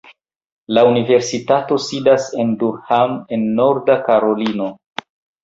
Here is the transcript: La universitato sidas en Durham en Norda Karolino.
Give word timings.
La 0.77 0.83
universitato 0.91 1.77
sidas 1.89 2.25
en 2.45 2.55
Durham 2.65 3.15
en 3.39 3.45
Norda 3.61 4.01
Karolino. 4.11 4.73